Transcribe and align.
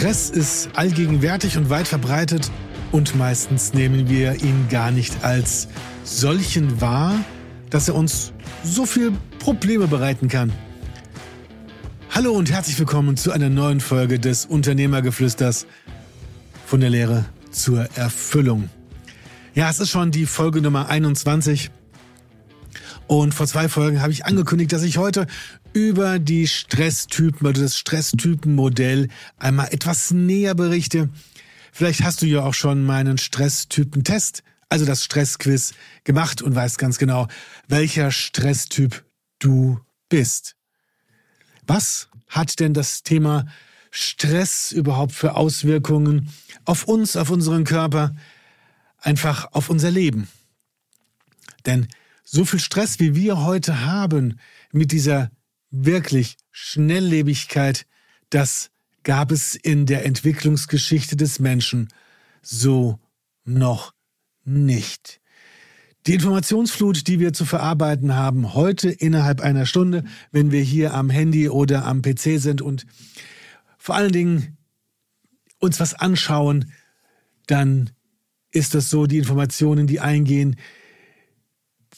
Stress 0.00 0.30
ist 0.30 0.70
allgegenwärtig 0.76 1.58
und 1.58 1.68
weit 1.68 1.86
verbreitet 1.86 2.50
und 2.90 3.16
meistens 3.16 3.74
nehmen 3.74 4.08
wir 4.08 4.42
ihn 4.42 4.66
gar 4.70 4.90
nicht 4.90 5.22
als 5.22 5.68
solchen 6.04 6.80
wahr, 6.80 7.22
dass 7.68 7.86
er 7.86 7.96
uns 7.96 8.32
so 8.64 8.86
viel 8.86 9.12
Probleme 9.40 9.88
bereiten 9.88 10.28
kann. 10.28 10.54
Hallo 12.12 12.32
und 12.32 12.50
herzlich 12.50 12.78
willkommen 12.78 13.18
zu 13.18 13.30
einer 13.30 13.50
neuen 13.50 13.80
Folge 13.80 14.18
des 14.18 14.46
Unternehmergeflüsters 14.46 15.66
von 16.64 16.80
der 16.80 16.88
Lehre 16.88 17.26
zur 17.50 17.86
Erfüllung. 17.94 18.70
Ja, 19.54 19.68
es 19.68 19.80
ist 19.80 19.90
schon 19.90 20.12
die 20.12 20.24
Folge 20.24 20.62
Nummer 20.62 20.88
21 20.88 21.70
und 23.06 23.34
vor 23.34 23.46
zwei 23.46 23.68
Folgen 23.68 24.00
habe 24.00 24.12
ich 24.12 24.24
angekündigt, 24.24 24.72
dass 24.72 24.82
ich 24.82 24.96
heute 24.96 25.26
über 25.72 26.18
die 26.18 26.48
Stresstypen 26.48 27.46
oder 27.46 27.62
das 27.62 27.78
Stresstypenmodell 27.78 29.08
einmal 29.38 29.68
etwas 29.72 30.10
näher 30.10 30.54
berichte. 30.54 31.10
Vielleicht 31.72 32.02
hast 32.02 32.22
du 32.22 32.26
ja 32.26 32.42
auch 32.42 32.54
schon 32.54 32.84
meinen 32.84 33.18
Stresstypen-Test, 33.18 34.42
also 34.68 34.84
das 34.84 35.04
Stressquiz, 35.04 35.74
gemacht 36.04 36.42
und 36.42 36.54
weißt 36.54 36.78
ganz 36.78 36.98
genau, 36.98 37.28
welcher 37.68 38.10
Stresstyp 38.10 39.04
du 39.38 39.80
bist. 40.08 40.56
Was 41.66 42.08
hat 42.28 42.58
denn 42.58 42.74
das 42.74 43.02
Thema 43.02 43.46
Stress 43.90 44.72
überhaupt 44.72 45.12
für 45.12 45.36
Auswirkungen 45.36 46.30
auf 46.64 46.84
uns, 46.84 47.16
auf 47.16 47.30
unseren 47.30 47.64
Körper, 47.64 48.14
einfach 48.98 49.52
auf 49.52 49.70
unser 49.70 49.90
Leben? 49.90 50.28
Denn 51.66 51.86
so 52.24 52.44
viel 52.44 52.60
Stress, 52.60 52.98
wie 52.98 53.14
wir 53.14 53.42
heute 53.42 53.84
haben 53.84 54.38
mit 54.72 54.92
dieser 54.92 55.30
wirklich 55.70 56.36
Schnelllebigkeit, 56.50 57.86
das 58.30 58.70
gab 59.02 59.30
es 59.30 59.54
in 59.54 59.86
der 59.86 60.04
Entwicklungsgeschichte 60.04 61.16
des 61.16 61.38
Menschen 61.38 61.88
so 62.42 62.98
noch 63.44 63.94
nicht. 64.44 65.20
Die 66.06 66.14
Informationsflut, 66.14 67.06
die 67.06 67.20
wir 67.20 67.32
zu 67.32 67.44
verarbeiten 67.44 68.14
haben, 68.14 68.54
heute 68.54 68.90
innerhalb 68.90 69.40
einer 69.40 69.66
Stunde, 69.66 70.04
wenn 70.32 70.50
wir 70.50 70.62
hier 70.62 70.94
am 70.94 71.10
Handy 71.10 71.48
oder 71.48 71.84
am 71.84 72.00
PC 72.02 72.40
sind 72.40 72.62
und 72.62 72.86
vor 73.76 73.96
allen 73.96 74.12
Dingen 74.12 74.56
uns 75.58 75.78
was 75.78 75.94
anschauen, 75.94 76.72
dann 77.46 77.90
ist 78.50 78.74
das 78.74 78.88
so, 78.88 79.06
die 79.06 79.18
Informationen, 79.18 79.86
die 79.86 80.00
eingehen, 80.00 80.56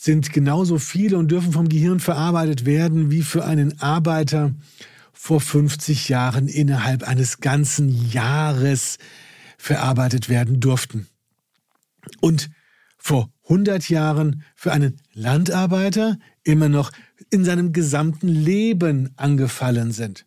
sind 0.03 0.33
genauso 0.33 0.79
viele 0.79 1.17
und 1.17 1.31
dürfen 1.31 1.53
vom 1.53 1.69
Gehirn 1.69 2.01
verarbeitet 2.01 2.67
werden 2.67 3.13
wie 3.13 3.23
für 3.23 3.45
einen 3.45 3.81
Arbeiter 3.81 4.53
vor 5.13 5.41
50 5.41 6.09
Jahren 6.09 6.49
innerhalb 6.49 7.05
eines 7.05 7.39
ganzen 7.39 8.11
Jahres 8.11 8.99
verarbeitet 9.59 10.29
werden 10.29 10.59
durften. 10.59 11.07
Und 12.21 12.51
vor 12.99 13.31
100 13.45 13.89
Jahren 13.91 14.43
für 14.57 14.73
einen 14.73 14.97
Landarbeiter 15.13 16.19
immer 16.43 16.69
noch 16.69 16.91
in 17.31 17.45
seinem 17.45 17.73
gesamten 17.73 18.27
Leben 18.27 19.11
angefallen 19.15 19.93
sind. 19.93 20.27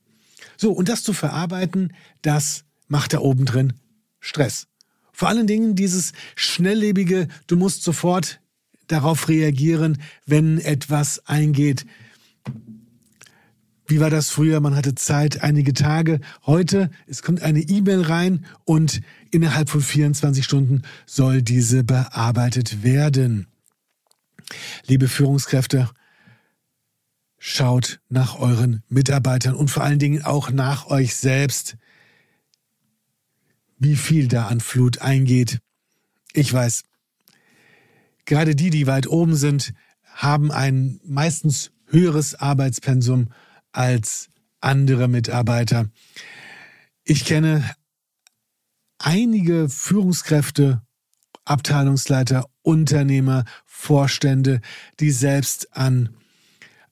So, 0.55 0.71
und 0.71 0.87
das 0.87 1.03
zu 1.03 1.11
verarbeiten, 1.11 1.91
das 2.21 2.63
macht 2.87 3.11
da 3.11 3.19
oben 3.19 3.43
drin 3.43 3.73
Stress. 4.21 4.67
Vor 5.11 5.27
allen 5.27 5.47
Dingen 5.47 5.75
dieses 5.75 6.13
schnelllebige, 6.37 7.27
du 7.47 7.57
musst 7.57 7.83
sofort 7.83 8.39
darauf 8.87 9.27
reagieren, 9.29 10.01
wenn 10.25 10.59
etwas 10.59 11.25
eingeht. 11.25 11.85
Wie 13.87 13.99
war 13.99 14.09
das 14.09 14.29
früher? 14.29 14.59
Man 14.61 14.75
hatte 14.75 14.95
Zeit, 14.95 15.43
einige 15.43 15.73
Tage. 15.73 16.19
Heute, 16.45 16.89
es 17.05 17.21
kommt 17.21 17.43
eine 17.43 17.61
E-Mail 17.61 18.01
rein 18.01 18.45
und 18.63 19.01
innerhalb 19.29 19.69
von 19.69 19.81
24 19.81 20.43
Stunden 20.43 20.81
soll 21.05 21.43
diese 21.43 21.83
bearbeitet 21.83 22.83
werden. 22.83 23.47
Liebe 24.87 25.07
Führungskräfte, 25.07 25.89
schaut 27.37 27.99
nach 28.09 28.39
euren 28.39 28.81
Mitarbeitern 28.89 29.53
und 29.53 29.69
vor 29.69 29.83
allen 29.83 29.99
Dingen 29.99 30.23
auch 30.23 30.49
nach 30.49 30.87
euch 30.87 31.15
selbst, 31.15 31.77
wie 33.77 33.95
viel 33.95 34.27
da 34.27 34.47
an 34.47 34.61
Flut 34.61 34.99
eingeht. 34.99 35.59
Ich 36.33 36.51
weiß, 36.51 36.83
Gerade 38.25 38.55
die, 38.55 38.69
die 38.69 38.87
weit 38.87 39.07
oben 39.07 39.35
sind, 39.35 39.73
haben 40.03 40.51
ein 40.51 40.99
meistens 41.03 41.71
höheres 41.87 42.35
Arbeitspensum 42.35 43.29
als 43.71 44.29
andere 44.61 45.07
Mitarbeiter. 45.07 45.89
Ich 47.03 47.25
kenne 47.25 47.69
einige 48.97 49.69
Führungskräfte, 49.69 50.81
Abteilungsleiter, 51.43 52.45
Unternehmer, 52.63 53.45
Vorstände, 53.65 54.61
die 54.99 55.11
selbst 55.11 55.75
an 55.75 56.09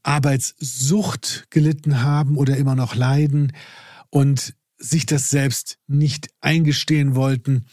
Arbeitssucht 0.04 1.48
gelitten 1.50 2.04
haben 2.04 2.38
oder 2.38 2.58
immer 2.58 2.76
noch 2.76 2.94
leiden 2.94 3.54
und 4.10 4.54
sich 4.84 5.06
das 5.06 5.30
selbst 5.30 5.80
nicht 5.88 6.30
eingestehen 6.42 7.16
wollten 7.16 7.66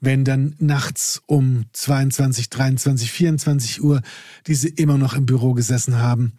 wenn 0.00 0.24
dann 0.24 0.56
nachts 0.58 1.22
um 1.26 1.66
22, 1.72 2.48
23, 2.48 3.12
24 3.12 3.82
Uhr 3.82 4.02
diese 4.46 4.68
immer 4.68 4.98
noch 4.98 5.14
im 5.14 5.26
Büro 5.26 5.52
gesessen 5.52 5.96
haben. 5.96 6.32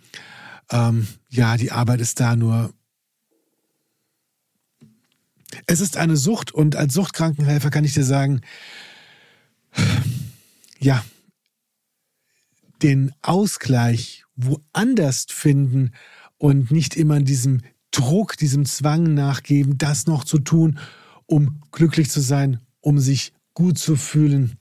Ähm, 0.72 1.08
ja, 1.30 1.58
die 1.58 1.72
Arbeit 1.72 2.02
ist 2.02 2.20
da 2.20 2.36
nur. 2.36 2.74
Es 5.68 5.80
ist 5.80 5.98
eine 5.98 6.18
Sucht 6.18 6.52
und 6.52 6.76
als 6.76 6.94
Suchtkrankenhelfer 6.94 7.70
kann 7.70 7.84
ich 7.84 7.94
dir 7.94 8.03
sagen, 8.03 8.42
ja, 10.80 11.03
den 12.82 13.14
Ausgleich 13.22 14.24
woanders 14.36 15.28
finden 15.30 15.92
und 16.38 16.72
nicht 16.72 16.96
immer 16.96 17.20
diesem 17.20 17.62
Druck, 17.91 18.38
diesem 18.38 18.66
Zwang 18.66 19.13
nachgeben, 19.13 19.78
das 19.78 20.07
noch 20.07 20.24
zu 20.24 20.40
tun, 20.40 20.79
um 21.25 21.62
glücklich 21.72 22.09
zu 22.09 22.22
sein, 22.22 22.59
um 22.79 23.00
sich 23.00 23.34
gut 23.53 23.78
zu 23.78 23.96
fühlen, 23.96 24.57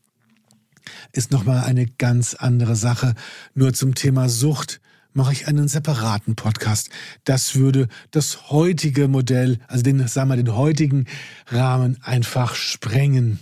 ist 1.12 1.30
nochmal 1.30 1.64
eine 1.64 1.86
ganz 1.86 2.34
andere 2.34 2.76
Sache. 2.76 3.14
Nur 3.54 3.72
zum 3.72 3.94
Thema 3.94 4.28
Sucht 4.28 4.80
mache 5.12 5.32
ich 5.32 5.48
einen 5.48 5.68
separaten 5.68 6.36
Podcast. 6.36 6.90
Das 7.24 7.54
würde 7.54 7.88
das 8.10 8.50
heutige 8.50 9.08
Modell, 9.08 9.58
also 9.66 9.82
den, 9.82 10.06
sagen 10.06 10.28
wir, 10.30 10.36
den 10.36 10.54
heutigen 10.54 11.06
Rahmen 11.46 11.98
einfach 12.02 12.54
sprengen. 12.54 13.40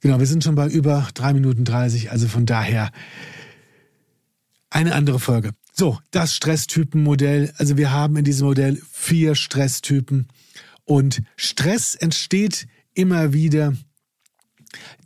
Genau, 0.00 0.18
wir 0.18 0.26
sind 0.26 0.44
schon 0.44 0.54
bei 0.54 0.68
über 0.68 1.08
drei 1.14 1.32
Minuten 1.32 1.64
30, 1.64 2.10
also 2.10 2.28
von 2.28 2.46
daher 2.46 2.90
eine 4.70 4.94
andere 4.94 5.18
Folge. 5.18 5.52
So, 5.78 5.98
das 6.10 6.34
Stresstypenmodell. 6.34 7.52
Also 7.58 7.76
wir 7.76 7.90
haben 7.90 8.16
in 8.16 8.24
diesem 8.24 8.46
Modell 8.46 8.80
vier 8.90 9.34
Stresstypen 9.34 10.26
und 10.84 11.22
Stress 11.36 11.94
entsteht 11.94 12.66
immer 12.94 13.34
wieder 13.34 13.74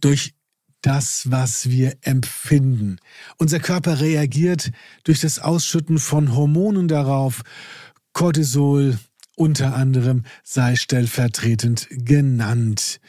durch 0.01 0.35
das, 0.81 1.29
was 1.29 1.71
wir 1.71 1.97
empfinden. 2.03 2.99
Unser 3.37 3.59
Körper 3.59 3.99
reagiert 3.99 4.71
durch 5.03 5.21
das 5.21 5.41
Ausschütten 5.41 5.99
von 5.99 6.37
Hormonen 6.37 6.87
darauf. 6.87 7.43
Cortisol 8.13 8.97
unter 9.35 9.75
anderem 9.75 10.23
sei 10.45 10.77
stellvertretend 10.77 11.89
genannt. 11.91 13.01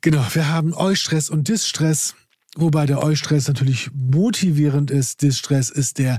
Genau, 0.00 0.26
wir 0.32 0.48
haben 0.48 0.74
Eustress 0.74 1.30
und 1.30 1.46
Distress, 1.46 2.16
wobei 2.56 2.86
der 2.86 3.02
Eustress 3.02 3.48
natürlich 3.48 3.90
motivierend 3.92 4.90
ist. 4.90 5.22
Distress 5.22 5.70
ist 5.70 5.98
der 5.98 6.18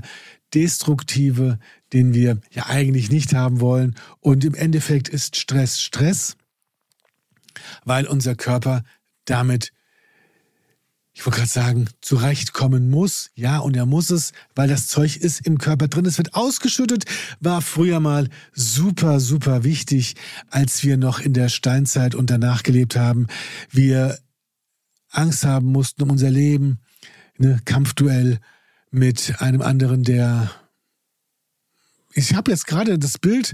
destruktive, 0.54 1.58
den 1.92 2.14
wir 2.14 2.40
ja 2.50 2.66
eigentlich 2.66 3.10
nicht 3.10 3.34
haben 3.34 3.60
wollen. 3.60 3.94
Und 4.20 4.44
im 4.44 4.54
Endeffekt 4.54 5.08
ist 5.08 5.36
Stress 5.36 5.80
Stress 5.80 6.36
weil 7.84 8.06
unser 8.06 8.34
Körper 8.34 8.82
damit, 9.24 9.72
ich 11.12 11.24
wollte 11.24 11.38
gerade 11.38 11.50
sagen, 11.50 11.88
zurechtkommen 12.00 12.90
muss. 12.90 13.30
Ja, 13.34 13.58
und 13.58 13.76
er 13.76 13.86
muss 13.86 14.10
es, 14.10 14.32
weil 14.54 14.68
das 14.68 14.86
Zeug 14.86 15.16
ist 15.16 15.46
im 15.46 15.58
Körper 15.58 15.88
drin. 15.88 16.04
Es 16.04 16.18
wird 16.18 16.34
ausgeschüttet, 16.34 17.04
war 17.40 17.62
früher 17.62 18.00
mal 18.00 18.28
super, 18.52 19.20
super 19.20 19.64
wichtig, 19.64 20.14
als 20.50 20.84
wir 20.84 20.96
noch 20.96 21.20
in 21.20 21.32
der 21.32 21.48
Steinzeit 21.48 22.14
und 22.14 22.30
danach 22.30 22.62
gelebt 22.62 22.96
haben. 22.96 23.26
Wir 23.70 24.18
Angst 25.16 25.44
haben 25.44 25.66
mussten 25.66 26.02
um 26.02 26.10
unser 26.10 26.30
Leben, 26.30 26.80
ne, 27.38 27.60
Kampfduell 27.64 28.38
mit 28.90 29.40
einem 29.40 29.62
anderen, 29.62 30.04
der 30.04 30.50
ich 32.16 32.34
habe 32.34 32.50
jetzt 32.50 32.66
gerade 32.66 32.98
das 32.98 33.18
Bild 33.18 33.52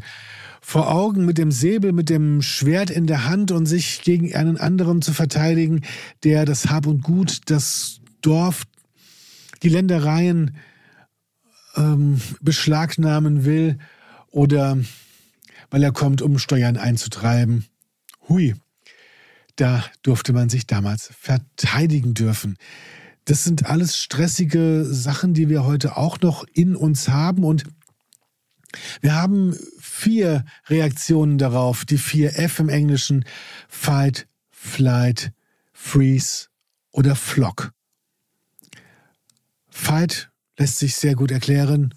vor 0.60 0.88
Augen 0.88 1.26
mit 1.26 1.36
dem 1.36 1.50
Säbel, 1.50 1.92
mit 1.92 2.08
dem 2.08 2.40
Schwert 2.42 2.90
in 2.90 3.08
der 3.08 3.28
Hand 3.28 3.50
und 3.50 3.66
sich 3.66 4.02
gegen 4.02 4.32
einen 4.36 4.56
anderen 4.56 5.02
zu 5.02 5.12
verteidigen, 5.12 5.82
der 6.22 6.44
das 6.44 6.70
Hab 6.70 6.86
und 6.86 7.02
Gut, 7.02 7.40
das 7.46 8.00
Dorf, 8.20 8.62
die 9.64 9.68
Ländereien 9.68 10.56
ähm, 11.74 12.20
beschlagnahmen 12.40 13.44
will 13.44 13.78
oder 14.30 14.78
weil 15.70 15.82
er 15.82 15.92
kommt, 15.92 16.22
um 16.22 16.38
Steuern 16.38 16.76
einzutreiben. 16.76 17.64
Hui, 18.28 18.54
da 19.56 19.84
durfte 20.02 20.32
man 20.32 20.48
sich 20.48 20.66
damals 20.66 21.10
verteidigen 21.18 22.14
dürfen. 22.14 22.56
Das 23.24 23.44
sind 23.44 23.66
alles 23.66 23.96
stressige 23.96 24.84
Sachen, 24.84 25.34
die 25.34 25.48
wir 25.48 25.64
heute 25.64 25.96
auch 25.96 26.20
noch 26.20 26.44
in 26.52 26.74
uns 26.74 27.08
haben 27.08 27.44
und 27.44 27.64
wir 29.00 29.14
haben 29.14 29.56
vier 29.78 30.44
Reaktionen 30.66 31.38
darauf, 31.38 31.84
die 31.84 31.98
vier 31.98 32.38
F 32.38 32.58
im 32.58 32.68
Englischen, 32.68 33.24
Fight, 33.68 34.26
Flight, 34.50 35.32
Freeze 35.72 36.48
oder 36.90 37.14
Flock. 37.14 37.72
Fight 39.68 40.30
lässt 40.56 40.78
sich 40.78 40.96
sehr 40.96 41.14
gut 41.14 41.30
erklären. 41.30 41.94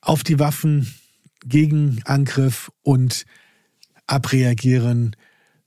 Auf 0.00 0.22
die 0.22 0.38
Waffen, 0.38 0.92
Gegenangriff 1.44 2.70
und 2.82 3.24
abreagieren. 4.06 5.16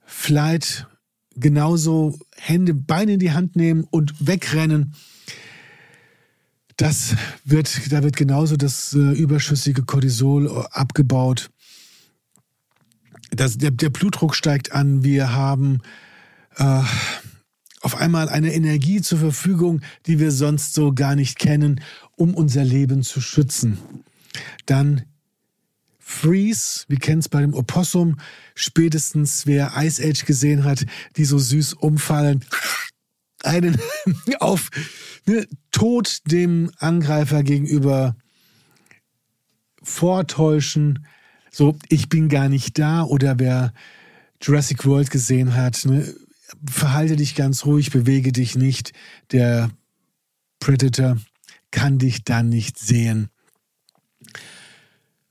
Flight 0.05 0.87
genauso 1.35 2.17
Hände, 2.37 2.73
Beine 2.73 3.13
in 3.13 3.19
die 3.19 3.31
Hand 3.31 3.55
nehmen 3.55 3.85
und 3.89 4.27
wegrennen. 4.27 4.93
Das 6.77 7.15
wird, 7.45 7.91
da 7.91 8.03
wird 8.03 8.17
genauso 8.17 8.57
das 8.57 8.93
äh, 8.93 8.97
überschüssige 8.97 9.83
Cortisol 9.83 10.47
äh, 10.47 10.63
abgebaut. 10.71 11.49
Das, 13.31 13.57
der, 13.57 13.71
der, 13.71 13.89
Blutdruck 13.89 14.35
steigt 14.35 14.73
an. 14.73 15.03
Wir 15.03 15.33
haben 15.33 15.81
äh, 16.57 16.81
auf 17.81 17.95
einmal 17.95 18.29
eine 18.29 18.53
Energie 18.53 19.01
zur 19.01 19.19
Verfügung, 19.19 19.81
die 20.05 20.19
wir 20.19 20.31
sonst 20.31 20.73
so 20.73 20.93
gar 20.93 21.15
nicht 21.15 21.39
kennen, 21.39 21.81
um 22.17 22.33
unser 22.33 22.63
Leben 22.63 23.03
zu 23.03 23.21
schützen. 23.21 23.77
Dann 24.65 25.03
Freeze, 26.07 26.85
wir 26.87 26.99
kennen 26.99 27.17
es 27.17 27.29
bei 27.29 27.41
dem 27.41 27.55
Opossum, 27.55 28.19
spätestens 28.53 29.47
wer 29.47 29.73
Ice 29.75 29.99
Age 29.99 30.23
gesehen 30.25 30.63
hat, 30.63 30.85
die 31.17 31.25
so 31.25 31.39
süß 31.39 31.73
umfallen, 31.73 32.45
einen 33.43 33.81
auf 34.39 34.69
ne, 35.25 35.47
Tod 35.71 36.19
dem 36.27 36.69
Angreifer 36.77 37.41
gegenüber 37.41 38.15
vortäuschen, 39.81 41.07
so 41.51 41.75
ich 41.89 42.07
bin 42.07 42.29
gar 42.29 42.49
nicht 42.49 42.77
da 42.77 43.01
oder 43.01 43.39
wer 43.39 43.73
Jurassic 44.39 44.85
World 44.85 45.09
gesehen 45.09 45.55
hat, 45.55 45.85
ne, 45.85 46.13
verhalte 46.69 47.15
dich 47.15 47.33
ganz 47.33 47.65
ruhig, 47.65 47.89
bewege 47.89 48.31
dich 48.31 48.55
nicht, 48.55 48.93
der 49.31 49.71
Predator 50.59 51.17
kann 51.71 51.97
dich 51.97 52.23
dann 52.23 52.49
nicht 52.49 52.77
sehen 52.77 53.29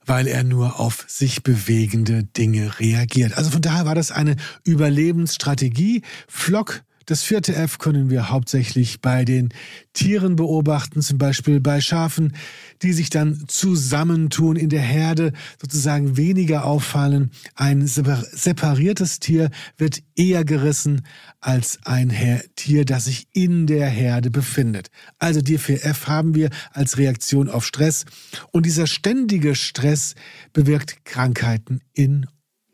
weil 0.05 0.27
er 0.27 0.43
nur 0.43 0.79
auf 0.79 1.05
sich 1.07 1.43
bewegende 1.43 2.23
Dinge 2.23 2.79
reagiert. 2.79 3.37
Also 3.37 3.49
von 3.51 3.61
daher 3.61 3.85
war 3.85 3.95
das 3.95 4.11
eine 4.11 4.35
Überlebensstrategie. 4.63 6.01
Flock 6.27 6.83
das 7.05 7.23
vierte 7.23 7.55
F 7.55 7.77
können 7.77 8.09
wir 8.09 8.29
hauptsächlich 8.29 9.01
bei 9.01 9.25
den 9.25 9.49
Tieren 9.93 10.35
beobachten, 10.35 11.01
zum 11.01 11.17
Beispiel 11.17 11.59
bei 11.59 11.81
Schafen, 11.81 12.35
die 12.81 12.93
sich 12.93 13.09
dann 13.09 13.45
zusammentun 13.47 14.55
in 14.55 14.69
der 14.69 14.81
Herde, 14.81 15.33
sozusagen 15.61 16.17
weniger 16.17 16.65
auffallen. 16.65 17.31
Ein 17.55 17.85
separiertes 17.85 19.19
Tier 19.19 19.49
wird 19.77 20.01
eher 20.15 20.43
gerissen 20.45 21.05
als 21.39 21.79
ein 21.83 22.11
Tier, 22.55 22.85
das 22.85 23.05
sich 23.05 23.27
in 23.33 23.67
der 23.67 23.87
Herde 23.87 24.31
befindet. 24.31 24.89
Also 25.19 25.41
die 25.41 25.59
4F 25.59 26.07
haben 26.07 26.35
wir 26.35 26.49
als 26.71 26.97
Reaktion 26.97 27.49
auf 27.49 27.65
Stress 27.65 28.05
und 28.51 28.65
dieser 28.65 28.87
ständige 28.87 29.55
Stress 29.55 30.15
bewirkt 30.53 31.05
Krankheiten 31.05 31.81
in 31.93 32.25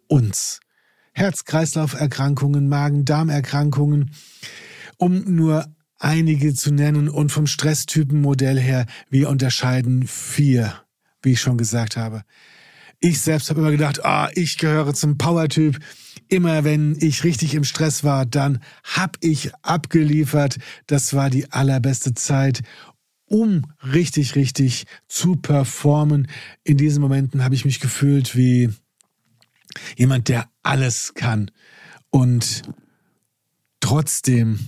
uns. 0.08 0.60
Herz-Kreislauf-Erkrankungen, 1.14 2.70
Magen-Darm-Erkrankungen, 2.70 4.12
um 4.98 5.36
nur 5.36 5.66
einige 6.00 6.54
zu 6.54 6.74
nennen. 6.74 7.10
Und 7.10 7.32
vom 7.32 7.48
Stresstypenmodell 7.48 8.60
her, 8.60 8.86
wir 9.10 9.30
unterscheiden 9.30 10.08
vier, 10.08 10.74
wie 11.22 11.34
ich 11.34 11.42
schon 11.42 11.58
gesagt 11.58 11.98
habe. 11.98 12.24
Ich 13.00 13.20
selbst 13.22 13.50
habe 13.50 13.62
immer 13.62 13.72
gedacht, 13.72 14.06
ah, 14.06 14.30
ich 14.36 14.58
gehöre 14.58 14.94
zum 14.94 15.18
Power-Typ. 15.18 15.80
Immer 16.28 16.64
wenn 16.64 16.96
ich 17.00 17.24
richtig 17.24 17.56
im 17.56 17.64
Stress 17.64 18.04
war, 18.04 18.26
dann 18.26 18.60
habe 18.84 19.20
ich 19.22 19.54
abgeliefert. 19.64 20.58
Das 20.88 21.14
war 21.14 21.30
die 21.30 21.52
allerbeste 21.52 22.14
Zeit, 22.14 22.62
um 23.26 23.66
richtig, 23.82 24.36
richtig 24.36 24.86
zu 25.08 25.36
performen. 25.36 26.28
In 26.64 26.78
diesen 26.78 27.02
Momenten 27.02 27.44
habe 27.44 27.56
ich 27.56 27.66
mich 27.66 27.80
gefühlt 27.80 28.36
wie 28.36 28.70
Jemand, 29.96 30.28
der 30.30 30.50
alles 30.64 31.14
kann. 31.14 31.52
Und 32.10 32.64
trotzdem 33.80 34.60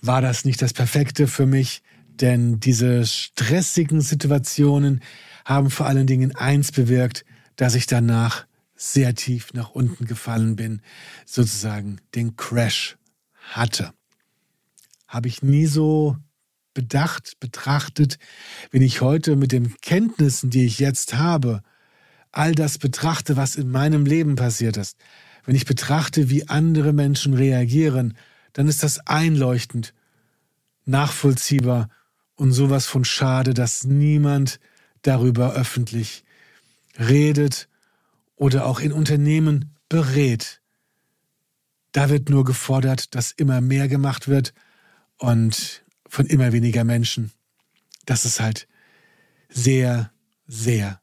war 0.00 0.20
das 0.20 0.44
nicht 0.44 0.62
das 0.62 0.72
Perfekte 0.72 1.26
für 1.26 1.46
mich, 1.46 1.82
denn 2.08 2.60
diese 2.60 3.04
stressigen 3.04 4.00
Situationen 4.00 5.00
haben 5.44 5.70
vor 5.70 5.86
allen 5.86 6.06
Dingen 6.06 6.34
eins 6.34 6.72
bewirkt, 6.72 7.24
dass 7.56 7.74
ich 7.74 7.86
danach 7.86 8.46
sehr 8.74 9.14
tief 9.14 9.52
nach 9.54 9.70
unten 9.70 10.06
gefallen 10.06 10.56
bin, 10.56 10.82
sozusagen 11.24 12.00
den 12.14 12.36
Crash 12.36 12.96
hatte. 13.34 13.92
Habe 15.08 15.28
ich 15.28 15.42
nie 15.42 15.66
so 15.66 16.16
bedacht, 16.74 17.40
betrachtet, 17.40 18.18
wenn 18.70 18.82
ich 18.82 19.00
heute 19.00 19.34
mit 19.34 19.52
den 19.52 19.76
Kenntnissen, 19.80 20.50
die 20.50 20.66
ich 20.66 20.78
jetzt 20.78 21.14
habe, 21.14 21.62
all 22.32 22.54
das 22.54 22.78
betrachte, 22.78 23.36
was 23.36 23.56
in 23.56 23.70
meinem 23.70 24.04
Leben 24.04 24.36
passiert 24.36 24.76
ist, 24.76 24.96
wenn 25.44 25.54
ich 25.54 25.64
betrachte, 25.64 26.28
wie 26.28 26.48
andere 26.48 26.92
Menschen 26.92 27.34
reagieren, 27.34 28.16
dann 28.52 28.68
ist 28.68 28.82
das 28.82 29.06
einleuchtend, 29.06 29.94
nachvollziehbar 30.84 31.88
und 32.34 32.52
sowas 32.52 32.86
von 32.86 33.04
schade, 33.04 33.54
dass 33.54 33.84
niemand 33.84 34.60
darüber 35.02 35.52
öffentlich 35.54 36.24
redet 36.98 37.68
oder 38.34 38.66
auch 38.66 38.80
in 38.80 38.92
Unternehmen 38.92 39.74
berät. 39.88 40.60
Da 41.92 42.10
wird 42.10 42.28
nur 42.28 42.44
gefordert, 42.44 43.14
dass 43.14 43.32
immer 43.32 43.60
mehr 43.60 43.88
gemacht 43.88 44.28
wird 44.28 44.52
und 45.18 45.84
von 46.08 46.26
immer 46.26 46.52
weniger 46.52 46.84
Menschen. 46.84 47.32
Das 48.04 48.24
ist 48.24 48.40
halt 48.40 48.68
sehr, 49.48 50.12
sehr 50.46 51.00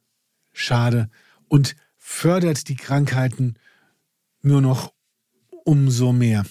schade 0.54 1.10
und 1.48 1.76
fördert 1.98 2.68
die 2.69 2.76
Krankheiten 2.76 3.56
nur 4.42 4.62
noch 4.62 4.94
umso 5.66 6.14
mehr. 6.14 6.45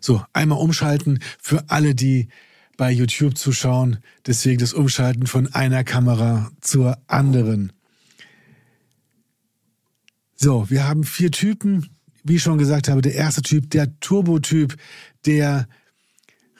So, 0.00 0.22
einmal 0.32 0.58
umschalten 0.58 1.20
für 1.40 1.64
alle, 1.68 1.94
die 1.94 2.28
bei 2.76 2.90
YouTube 2.90 3.38
zuschauen. 3.38 3.98
Deswegen 4.26 4.58
das 4.58 4.72
Umschalten 4.74 5.26
von 5.26 5.52
einer 5.54 5.84
Kamera 5.84 6.50
zur 6.60 6.98
anderen. 7.06 7.72
So, 10.36 10.68
wir 10.68 10.86
haben 10.86 11.04
vier 11.04 11.30
Typen. 11.30 11.90
Wie 12.22 12.36
ich 12.36 12.42
schon 12.42 12.58
gesagt 12.58 12.88
habe, 12.88 13.02
der 13.02 13.14
erste 13.14 13.40
Typ, 13.40 13.70
der 13.70 13.98
Turbo-Typ, 14.00 14.76
der 15.24 15.68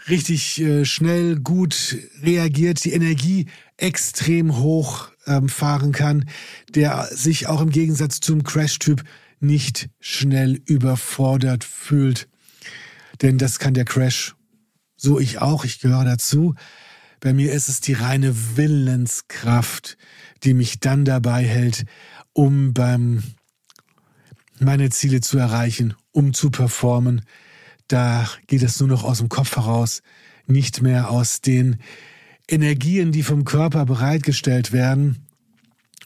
richtig 0.08 0.60
äh, 0.60 0.84
schnell, 0.84 1.36
gut 1.40 1.96
reagiert, 2.22 2.84
die 2.84 2.92
Energie 2.92 3.46
extrem 3.76 4.56
hoch 4.56 5.10
ähm, 5.26 5.48
fahren 5.48 5.92
kann, 5.92 6.28
der 6.74 7.08
sich 7.12 7.46
auch 7.46 7.60
im 7.60 7.70
Gegensatz 7.70 8.20
zum 8.20 8.44
Crash-Typ 8.44 9.02
nicht 9.40 9.88
schnell 10.00 10.60
überfordert 10.64 11.64
fühlt. 11.64 12.28
Denn 13.22 13.38
das 13.38 13.58
kann 13.58 13.74
der 13.74 13.84
Crash, 13.84 14.34
so 14.96 15.18
ich 15.18 15.40
auch, 15.40 15.64
ich 15.64 15.80
gehöre 15.80 16.04
dazu. 16.04 16.54
Bei 17.20 17.32
mir 17.32 17.52
ist 17.52 17.68
es 17.68 17.80
die 17.80 17.94
reine 17.94 18.56
Willenskraft, 18.56 19.96
die 20.44 20.54
mich 20.54 20.80
dann 20.80 21.04
dabei 21.04 21.44
hält, 21.44 21.84
um 22.32 22.74
beim 22.74 23.22
meine 24.58 24.90
Ziele 24.90 25.20
zu 25.20 25.38
erreichen, 25.38 25.94
um 26.12 26.32
zu 26.32 26.50
performen. 26.50 27.22
Da 27.88 28.28
geht 28.46 28.62
es 28.62 28.80
nur 28.80 28.88
noch 28.88 29.04
aus 29.04 29.18
dem 29.18 29.28
Kopf 29.28 29.56
heraus, 29.56 30.02
nicht 30.46 30.82
mehr 30.82 31.10
aus 31.10 31.40
den 31.40 31.78
Energien, 32.48 33.12
die 33.12 33.22
vom 33.22 33.44
Körper 33.44 33.84
bereitgestellt 33.84 34.72
werden. 34.72 35.26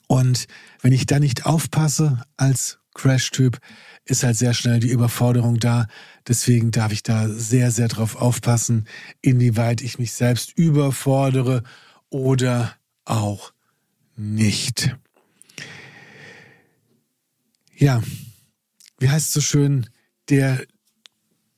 Und 0.06 0.46
wenn 0.82 0.92
ich 0.92 1.06
da 1.06 1.20
nicht 1.20 1.46
aufpasse 1.46 2.22
als 2.36 2.78
Crash-Typ, 2.94 3.58
ist 4.04 4.24
halt 4.24 4.36
sehr 4.36 4.54
schnell 4.54 4.80
die 4.80 4.90
Überforderung 4.90 5.58
da. 5.58 5.86
Deswegen 6.26 6.70
darf 6.70 6.92
ich 6.92 7.02
da 7.02 7.28
sehr, 7.28 7.70
sehr 7.70 7.88
drauf 7.88 8.16
aufpassen, 8.16 8.86
inwieweit 9.22 9.82
ich 9.82 9.98
mich 9.98 10.12
selbst 10.12 10.52
überfordere 10.56 11.62
oder 12.08 12.74
auch 13.04 13.52
nicht. 14.16 14.96
Ja, 17.76 18.02
wie 18.98 19.08
heißt 19.08 19.28
es 19.28 19.32
so 19.32 19.40
schön, 19.40 19.88
der 20.28 20.66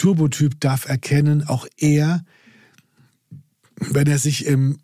Turbotyp 0.02 0.58
darf 0.58 0.88
erkennen, 0.88 1.46
auch 1.46 1.64
er 1.76 2.24
wenn 3.76 4.08
er 4.08 4.18
sich 4.18 4.46
im 4.46 4.78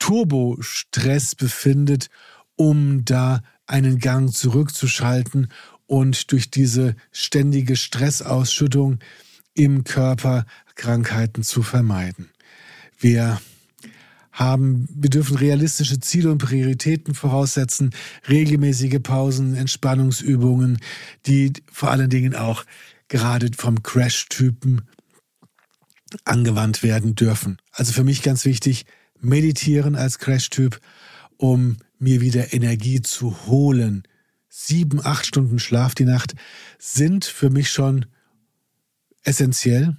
Turbostress 0.00 1.36
befindet, 1.36 2.08
um 2.56 3.04
da 3.04 3.42
einen 3.66 4.00
Gang 4.00 4.32
zurückzuschalten 4.32 5.46
und 5.86 6.32
durch 6.32 6.50
diese 6.50 6.96
ständige 7.12 7.76
Stressausschüttung 7.76 8.98
im 9.54 9.84
Körper 9.84 10.46
Krankheiten 10.74 11.44
zu 11.44 11.62
vermeiden. 11.62 12.30
Wir 12.98 13.40
haben, 14.32 14.88
wir 14.92 15.10
dürfen 15.10 15.36
realistische 15.36 16.00
Ziele 16.00 16.32
und 16.32 16.38
Prioritäten 16.38 17.14
voraussetzen, 17.14 17.94
regelmäßige 18.28 18.98
Pausen, 19.00 19.54
Entspannungsübungen, 19.54 20.80
die 21.26 21.52
vor 21.70 21.92
allen 21.92 22.10
Dingen 22.10 22.34
auch 22.34 22.64
gerade 23.14 23.48
vom 23.56 23.80
Crash-Typen 23.84 24.82
angewandt 26.24 26.82
werden 26.82 27.14
dürfen. 27.14 27.58
Also 27.70 27.92
für 27.92 28.02
mich 28.02 28.22
ganz 28.22 28.44
wichtig, 28.44 28.86
meditieren 29.20 29.94
als 29.94 30.18
Crash-Typ, 30.18 30.80
um 31.36 31.76
mir 32.00 32.20
wieder 32.20 32.52
Energie 32.52 33.02
zu 33.02 33.46
holen. 33.46 34.02
Sieben, 34.48 34.98
acht 35.06 35.26
Stunden 35.26 35.60
Schlaf 35.60 35.94
die 35.94 36.06
Nacht 36.06 36.34
sind 36.80 37.24
für 37.24 37.50
mich 37.50 37.70
schon 37.70 38.06
essentiell. 39.22 39.96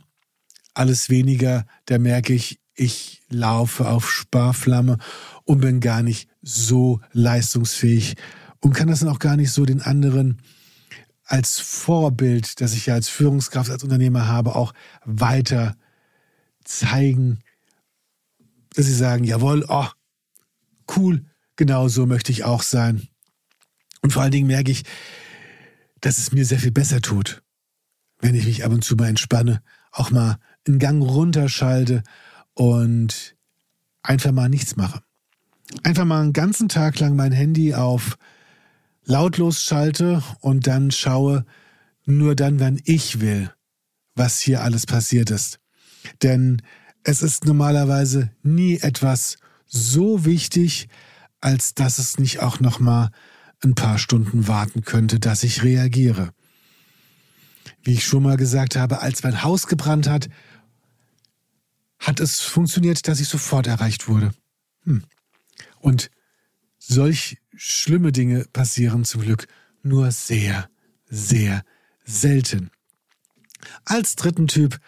Alles 0.74 1.10
weniger, 1.10 1.66
da 1.86 1.98
merke 2.00 2.34
ich, 2.34 2.60
ich 2.74 3.22
laufe 3.30 3.88
auf 3.88 4.12
Sparflamme 4.12 4.98
und 5.46 5.62
bin 5.62 5.80
gar 5.80 6.04
nicht 6.04 6.28
so 6.42 7.00
leistungsfähig 7.14 8.18
und 8.60 8.74
kann 8.74 8.90
das 8.90 9.00
dann 9.00 9.10
auch 9.10 9.20
gar 9.20 9.38
nicht 9.38 9.54
so 9.54 9.64
den 9.64 9.82
anderen 9.82 10.42
als 11.26 11.60
Vorbild, 11.60 12.62
das 12.62 12.74
ich 12.74 12.86
ja 12.86 12.94
als 12.94 13.10
Führungskraft, 13.10 13.70
als 13.70 13.84
Unternehmer 13.84 14.28
habe, 14.28 14.56
auch 14.56 14.74
weiter 15.04 15.76
zeigen, 16.64 17.40
dass 18.76 18.86
sie 18.86 18.94
sagen, 18.94 19.24
jawohl, 19.24 19.66
oh, 19.68 19.88
cool, 20.96 21.26
genau 21.56 21.88
so 21.88 22.06
möchte 22.06 22.32
ich 22.32 22.44
auch 22.44 22.62
sein. 22.62 23.08
Und 24.02 24.14
vor 24.14 24.22
allen 24.22 24.32
Dingen 24.32 24.48
merke 24.48 24.72
ich, 24.72 24.84
dass 26.02 26.20
es 26.20 26.32
mir 26.32 26.46
sehr 26.46 26.60
viel 26.60 26.72
besser 26.72 27.02
tut, 27.02 27.42
wenn 28.20 28.36
ich 28.36 28.46
mich 28.46 28.64
ab 28.64 28.72
und 28.72 28.84
zu 28.84 28.96
mal 28.96 29.08
entspanne, 29.08 29.64
auch 29.92 30.12
mal 30.12 30.38
einen 30.68 30.80
Gang 30.80 31.02
runterschalte 31.02 32.04
und 32.54 33.36
einfach 34.04 34.32
mal 34.32 34.50
nichts 34.50 34.76
mache. 34.76 35.02
Einfach 35.84 36.06
mal 36.06 36.22
einen 36.22 36.34
ganzen 36.34 36.70
Tag 36.70 37.00
lang 37.00 37.16
mein 37.16 37.32
Handy 37.32 37.74
auf 37.74 38.18
lautlos 39.06 39.62
schalte 39.62 40.24
und 40.42 40.68
dann 40.68 40.92
schaue, 40.92 41.46
nur 42.06 42.36
dann, 42.36 42.60
wenn 42.60 42.82
ich 42.84 43.20
will, 43.20 43.52
was 44.16 44.40
hier 44.40 44.62
alles 44.62 44.86
passiert 44.86 45.32
ist. 45.32 45.60
Denn 46.22 46.62
es 47.04 47.22
ist 47.22 47.46
normalerweise 47.46 48.32
nie 48.44 48.78
etwas 48.80 49.38
so 49.66 50.26
wichtig, 50.26 50.88
als 51.42 51.74
dass 51.74 52.00
es 52.00 52.18
nicht 52.18 52.40
auch 52.40 52.60
noch 52.60 52.80
mal 52.80 53.12
ein 53.64 53.76
paar 53.76 53.98
Stunden 53.98 54.48
warten 54.48 54.84
könnte, 54.84 55.20
dass 55.20 55.44
ich 55.44 55.64
reagiere. 55.64 56.32
Wie 57.84 57.94
ich 57.94 58.06
schon 58.06 58.24
mal 58.24 58.38
gesagt 58.38 58.76
habe, 58.76 59.02
als 59.02 59.24
mein 59.24 59.44
Haus 59.44 59.68
gebrannt 59.68 60.08
hat, 60.08 60.30
hat 62.00 62.20
es 62.20 62.42
funktioniert, 62.42 63.08
dass 63.08 63.20
ich 63.20 63.28
sofort 63.28 63.68
erreicht 63.68 64.08
wurde. 64.08 64.32
Hm. 64.84 65.04
Und 65.80 66.10
solch 66.78 67.38
schlimme 67.56 68.12
Dinge 68.12 68.46
passieren 68.52 69.06
zum 69.06 69.22
Glück 69.22 69.48
nur 69.84 70.12
sehr, 70.12 70.70
sehr 71.10 71.64
selten. 72.04 72.70
Als 73.86 74.16
dritten 74.16 74.48
Typ 74.48 74.80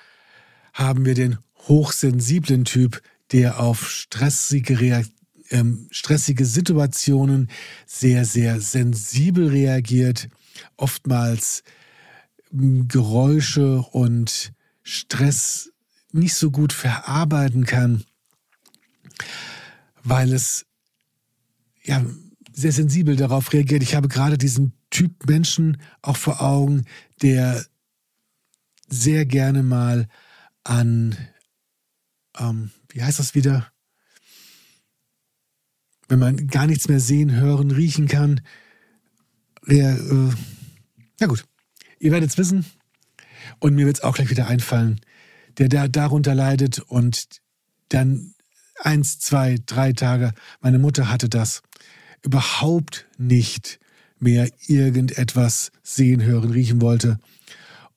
haben 0.74 1.06
wir 1.06 1.16
den 1.16 1.38
hochsensiblen 1.68 2.66
Typ, 2.66 3.02
der 3.32 3.60
auf 3.60 3.90
stressige, 3.90 5.06
ähm, 5.50 5.88
stressige 5.92 6.46
Situationen 6.46 7.50
sehr, 7.86 8.26
sehr 8.26 8.62
sensibel 8.62 9.48
reagiert, 9.48 10.30
oftmals 10.78 11.64
ähm, 12.54 12.88
Geräusche 12.88 13.80
und 13.80 14.54
Stress 14.84 15.72
nicht 16.12 16.36
so 16.36 16.52
gut 16.52 16.74
verarbeiten 16.74 17.66
kann, 17.66 18.04
weil 20.04 20.32
es 20.32 20.66
ja 21.84 22.06
sehr 22.58 22.72
sensibel 22.72 23.16
darauf 23.16 23.54
reagiert. 23.54 23.84
Ich 23.84 23.94
habe 23.94 24.08
gerade 24.08 24.36
diesen 24.36 24.74
Typ 24.90 25.28
Menschen 25.28 25.78
auch 26.02 26.18
vor 26.18 26.42
Augen, 26.42 26.86
der 27.22 27.64
sehr 28.90 29.28
gerne 29.28 29.62
mal 29.62 30.08
an, 30.64 31.16
ähm, 32.40 32.72
wie 32.90 33.04
heißt 33.04 33.20
das 33.20 33.36
wieder? 33.36 33.72
Wenn 36.08 36.18
man 36.18 36.48
gar 36.48 36.66
nichts 36.66 36.88
mehr 36.88 37.00
sehen, 37.00 37.36
hören, 37.36 37.70
riechen 37.70 38.08
kann. 38.08 38.42
Der, 39.68 39.92
äh, 39.96 40.34
ja 41.20 41.28
gut, 41.28 41.46
ihr 42.00 42.12
werdet 42.12 42.32
es 42.32 42.40
wissen 42.40 42.66
und 43.60 43.76
mir 43.76 43.86
wird 43.86 43.98
es 43.98 44.04
auch 44.04 44.16
gleich 44.16 44.32
wieder 44.32 44.48
einfallen, 44.48 45.00
der 45.60 45.70
da 45.70 45.88
darunter 45.88 46.34
leidet 46.34 46.80
und 46.80 47.28
dann 47.90 48.34
eins, 48.80 49.20
zwei, 49.20 49.60
drei 49.64 49.94
Tage, 49.94 50.34
meine 50.60 50.80
Mutter 50.80 51.12
hatte 51.12 51.30
das, 51.30 51.62
überhaupt 52.24 53.08
nicht 53.18 53.80
mehr 54.20 54.50
irgendetwas 54.68 55.72
sehen, 55.84 56.24
hören, 56.24 56.52
riechen 56.52 56.82
wollte 56.82 57.20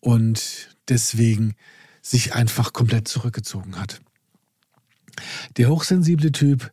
und 0.01 0.77
deswegen 0.89 1.55
sich 2.03 2.35
einfach 2.35 2.73
komplett 2.73 3.09
zurückgezogen 3.09 3.79
hat. 3.79 4.01
Der 5.57 5.69
hochsensible 5.69 6.33
Typ 6.33 6.73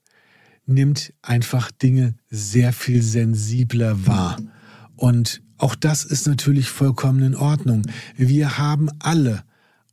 nimmt 0.66 1.14
einfach 1.22 1.72
Dinge 1.72 2.16
sehr 2.30 2.74
viel 2.74 3.02
sensibler 3.02 4.06
wahr. 4.06 4.38
Und 4.96 5.42
auch 5.58 5.76
das 5.76 6.04
ist 6.04 6.28
natürlich 6.28 6.70
vollkommen 6.70 7.24
in 7.24 7.36
Ordnung. 7.36 7.84
Wir 8.16 8.58
haben 8.58 8.90
alle 9.00 9.44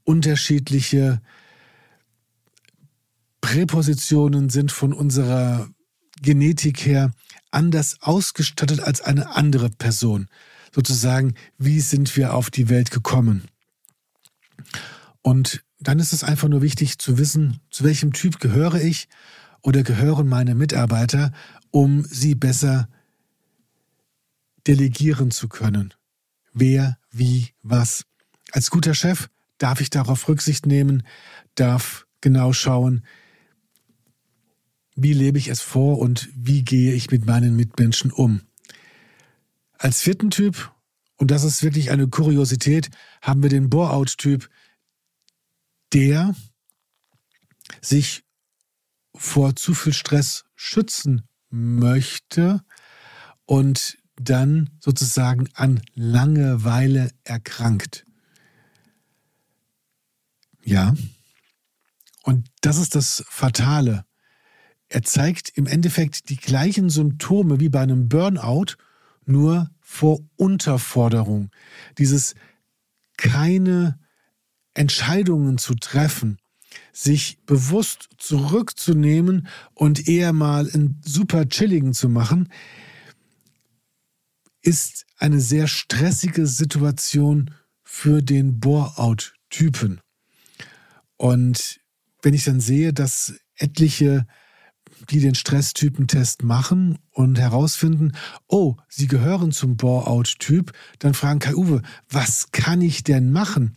unterschiedliche 0.04 1.20
Präpositionen, 3.40 4.50
sind 4.50 4.72
von 4.72 4.92
unserer 4.92 5.68
Genetik 6.22 6.84
her 6.86 7.12
anders 7.54 7.98
ausgestattet 8.00 8.80
als 8.80 9.00
eine 9.00 9.34
andere 9.36 9.70
Person. 9.70 10.28
Sozusagen, 10.74 11.34
wie 11.56 11.80
sind 11.80 12.16
wir 12.16 12.34
auf 12.34 12.50
die 12.50 12.68
Welt 12.68 12.90
gekommen? 12.90 13.44
Und 15.22 15.64
dann 15.78 15.98
ist 15.98 16.12
es 16.12 16.24
einfach 16.24 16.48
nur 16.48 16.62
wichtig 16.62 16.98
zu 16.98 17.18
wissen, 17.18 17.60
zu 17.70 17.84
welchem 17.84 18.12
Typ 18.12 18.40
gehöre 18.40 18.80
ich 18.80 19.08
oder 19.62 19.82
gehören 19.82 20.28
meine 20.28 20.54
Mitarbeiter, 20.54 21.32
um 21.70 22.04
sie 22.04 22.34
besser 22.34 22.88
delegieren 24.66 25.30
zu 25.30 25.48
können. 25.48 25.94
Wer, 26.52 26.98
wie, 27.10 27.48
was. 27.62 28.04
Als 28.52 28.70
guter 28.70 28.94
Chef 28.94 29.28
darf 29.58 29.80
ich 29.80 29.90
darauf 29.90 30.28
Rücksicht 30.28 30.66
nehmen, 30.66 31.02
darf 31.54 32.06
genau 32.20 32.52
schauen, 32.52 33.04
wie 34.94 35.12
lebe 35.12 35.38
ich 35.38 35.48
es 35.48 35.60
vor 35.60 35.98
und 35.98 36.28
wie 36.34 36.62
gehe 36.62 36.92
ich 36.92 37.10
mit 37.10 37.26
meinen 37.26 37.56
Mitmenschen 37.56 38.12
um. 38.12 38.42
Als 39.78 40.00
vierten 40.02 40.30
Typ, 40.30 40.72
und 41.16 41.30
das 41.30 41.44
ist 41.44 41.62
wirklich 41.62 41.90
eine 41.90 42.08
Kuriosität, 42.08 42.90
haben 43.22 43.42
wir 43.42 43.50
den 43.50 43.70
Bore-out-Typ, 43.70 44.48
der 45.92 46.34
sich 47.80 48.24
vor 49.14 49.56
zu 49.56 49.74
viel 49.74 49.92
Stress 49.92 50.44
schützen 50.54 51.28
möchte 51.50 52.64
und 53.46 53.98
dann 54.16 54.70
sozusagen 54.80 55.48
an 55.54 55.82
Langeweile 55.94 57.10
erkrankt. 57.24 58.06
Ja, 60.62 60.94
und 62.22 62.48
das 62.62 62.78
ist 62.78 62.94
das 62.94 63.24
Fatale. 63.28 64.04
Er 64.94 65.02
zeigt 65.02 65.48
im 65.56 65.66
Endeffekt 65.66 66.28
die 66.28 66.36
gleichen 66.36 66.88
Symptome 66.88 67.58
wie 67.58 67.68
bei 67.68 67.80
einem 67.80 68.08
Burnout, 68.08 68.76
nur 69.26 69.68
vor 69.80 70.20
Unterforderung. 70.36 71.50
Dieses 71.98 72.36
keine 73.16 73.98
Entscheidungen 74.72 75.58
zu 75.58 75.74
treffen, 75.74 76.38
sich 76.92 77.40
bewusst 77.44 78.08
zurückzunehmen 78.18 79.48
und 79.74 80.06
eher 80.06 80.32
mal 80.32 80.70
einen 80.70 81.00
super 81.04 81.48
chilligen 81.48 81.92
zu 81.92 82.08
machen, 82.08 82.48
ist 84.62 85.06
eine 85.16 85.40
sehr 85.40 85.66
stressige 85.66 86.46
Situation 86.46 87.50
für 87.82 88.22
den 88.22 88.60
Bore-out-Typen. 88.60 90.00
Und 91.16 91.80
wenn 92.22 92.32
ich 92.32 92.44
dann 92.44 92.60
sehe, 92.60 92.92
dass 92.92 93.34
etliche 93.56 94.24
die 95.10 95.20
den 95.20 95.34
Stresstypentest 95.34 96.42
machen 96.42 96.98
und 97.10 97.38
herausfinden, 97.38 98.12
oh, 98.48 98.76
sie 98.88 99.06
gehören 99.06 99.52
zum 99.52 99.76
Bore-out-Typ, 99.76 100.72
dann 100.98 101.14
fragen 101.14 101.38
Kai 101.40 101.54
Uwe, 101.54 101.82
was 102.08 102.50
kann 102.52 102.80
ich 102.80 103.04
denn 103.04 103.32
machen? 103.32 103.76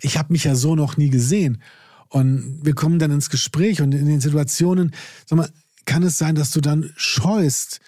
Ich 0.00 0.18
habe 0.18 0.32
mich 0.32 0.44
ja 0.44 0.54
so 0.54 0.74
noch 0.74 0.96
nie 0.96 1.10
gesehen. 1.10 1.62
Und 2.08 2.60
wir 2.64 2.74
kommen 2.74 2.98
dann 2.98 3.12
ins 3.12 3.30
Gespräch 3.30 3.80
und 3.80 3.92
in 3.92 4.06
den 4.06 4.20
Situationen, 4.20 4.92
sag 5.26 5.36
mal, 5.36 5.50
kann 5.84 6.02
es 6.02 6.18
sein, 6.18 6.34
dass 6.34 6.50
du 6.50 6.60
dann 6.60 6.92
scheust, 6.96 7.80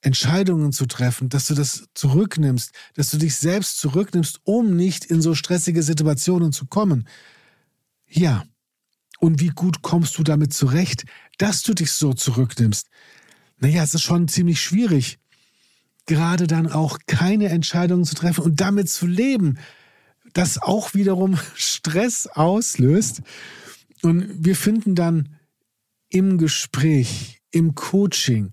Entscheidungen 0.00 0.72
zu 0.72 0.86
treffen, 0.86 1.30
dass 1.30 1.46
du 1.46 1.54
das 1.54 1.88
zurücknimmst, 1.94 2.72
dass 2.94 3.10
du 3.10 3.16
dich 3.16 3.36
selbst 3.36 3.78
zurücknimmst, 3.78 4.40
um 4.44 4.76
nicht 4.76 5.06
in 5.06 5.22
so 5.22 5.34
stressige 5.34 5.82
Situationen 5.82 6.52
zu 6.52 6.66
kommen. 6.66 7.08
Ja. 8.06 8.44
Und 9.24 9.40
wie 9.40 9.48
gut 9.48 9.80
kommst 9.80 10.18
du 10.18 10.22
damit 10.22 10.52
zurecht, 10.52 11.06
dass 11.38 11.62
du 11.62 11.72
dich 11.72 11.92
so 11.92 12.12
zurücknimmst? 12.12 12.90
Naja, 13.56 13.82
es 13.82 13.94
ist 13.94 14.02
schon 14.02 14.28
ziemlich 14.28 14.60
schwierig, 14.60 15.18
gerade 16.04 16.46
dann 16.46 16.70
auch 16.70 16.98
keine 17.06 17.48
Entscheidungen 17.48 18.04
zu 18.04 18.14
treffen 18.14 18.44
und 18.44 18.60
damit 18.60 18.90
zu 18.90 19.06
leben, 19.06 19.56
das 20.34 20.60
auch 20.60 20.92
wiederum 20.92 21.38
Stress 21.54 22.26
auslöst. 22.26 23.22
Und 24.02 24.44
wir 24.44 24.54
finden 24.56 24.94
dann 24.94 25.36
im 26.10 26.36
Gespräch, 26.36 27.40
im 27.50 27.74
Coaching, 27.74 28.52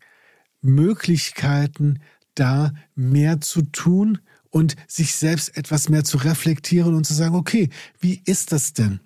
Möglichkeiten, 0.62 2.00
da 2.34 2.74
mehr 2.96 3.42
zu 3.42 3.63
tun 3.63 4.20
und 4.50 4.78
sich 4.88 5.16
selbst 5.16 5.58
etwas 5.58 5.90
mehr 5.90 6.06
zu 6.06 6.16
reflektieren 6.16 6.96
und 6.96 7.06
zu 7.06 7.13
sagen, 7.13 7.36
okay, 7.36 7.68
wie 8.00 8.22
ist 8.24 8.54
das 8.54 8.72
denn? 8.72 9.01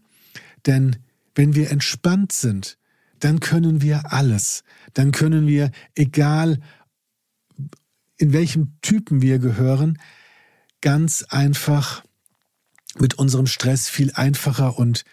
Denn 0.68 0.98
wenn 1.36 1.56
wir 1.56 1.72
entspannt 1.72 2.32
sind, 2.32 2.77
dann 3.20 3.39
können 3.39 3.82
wir 3.82 4.12
alles. 4.12 4.63
Dann 4.94 5.12
können 5.12 5.48
wir, 5.48 5.72
egal 5.94 6.60
in 8.18 8.34
welchem 8.34 8.77
Typen 8.82 9.22
wir 9.22 9.39
gehören, 9.39 10.00
ganz 10.82 11.24
einfach 11.30 12.04
mit 12.98 13.15
unserem 13.15 13.48
Stress 13.48 13.89
viel 13.89 14.12
einfacher 14.13 14.77
und 14.80 15.04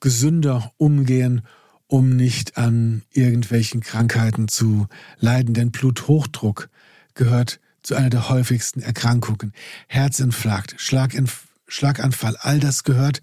gesünder 0.00 0.72
umgehen 0.76 1.42
um 1.90 2.14
nicht 2.14 2.56
an 2.56 3.02
irgendwelchen 3.10 3.80
Krankheiten 3.80 4.48
zu 4.48 4.86
leiden. 5.18 5.54
Denn 5.54 5.72
Bluthochdruck 5.72 6.70
gehört 7.14 7.60
zu 7.82 7.96
einer 7.96 8.10
der 8.10 8.28
häufigsten 8.28 8.80
Erkrankungen. 8.80 9.52
Herzinfarkt, 9.88 10.76
Schlaganfall, 10.78 12.36
all 12.38 12.60
das 12.60 12.84
gehört 12.84 13.20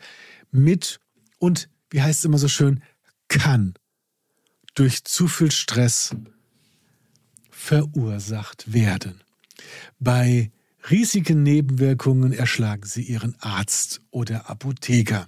mit 0.52 1.00
und, 1.40 1.70
wie 1.90 2.02
heißt 2.02 2.20
es 2.20 2.26
immer 2.26 2.38
so 2.38 2.48
schön, 2.48 2.84
kann 3.28 3.74
durch 4.76 5.04
zu 5.04 5.28
viel 5.28 5.52
Stress 5.52 6.16
verursacht 7.50 8.72
werden. 8.72 9.22
Bei 10.00 10.52
riesigen 10.90 11.44
Nebenwirkungen 11.44 12.32
erschlagen 12.32 12.86
Sie 12.86 13.02
Ihren 13.02 13.36
Arzt 13.40 14.02
oder 14.12 14.50
Apotheker. 14.50 15.28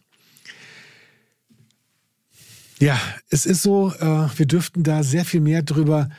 Ja, 2.80 2.98
es 3.30 3.46
ist 3.46 3.62
so, 3.62 3.92
äh, 3.92 4.30
wir 4.38 4.46
dürften 4.46 4.84
da 4.84 5.04
sehr 5.04 5.26
viel 5.26 5.42
mehr 5.42 5.64
drüber 5.64 6.10